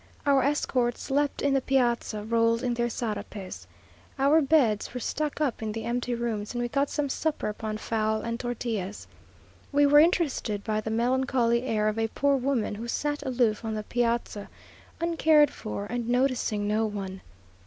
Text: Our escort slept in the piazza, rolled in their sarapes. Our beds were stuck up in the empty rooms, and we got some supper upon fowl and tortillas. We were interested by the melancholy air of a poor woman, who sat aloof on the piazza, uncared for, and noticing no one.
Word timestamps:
Our 0.25 0.41
escort 0.41 0.97
slept 0.97 1.43
in 1.43 1.53
the 1.53 1.61
piazza, 1.61 2.23
rolled 2.23 2.63
in 2.63 2.73
their 2.73 2.89
sarapes. 2.89 3.67
Our 4.17 4.41
beds 4.41 4.95
were 4.95 4.99
stuck 4.99 5.39
up 5.39 5.61
in 5.61 5.73
the 5.73 5.83
empty 5.83 6.15
rooms, 6.15 6.55
and 6.55 6.61
we 6.63 6.69
got 6.69 6.89
some 6.89 7.07
supper 7.07 7.49
upon 7.49 7.77
fowl 7.77 8.21
and 8.21 8.39
tortillas. 8.39 9.05
We 9.71 9.85
were 9.85 9.99
interested 9.99 10.63
by 10.63 10.81
the 10.81 10.89
melancholy 10.89 11.61
air 11.65 11.87
of 11.87 11.99
a 11.99 12.07
poor 12.07 12.35
woman, 12.35 12.73
who 12.73 12.87
sat 12.87 13.21
aloof 13.21 13.63
on 13.63 13.75
the 13.75 13.83
piazza, 13.83 14.49
uncared 14.99 15.51
for, 15.51 15.85
and 15.85 16.09
noticing 16.09 16.67
no 16.67 16.87
one. 16.87 17.21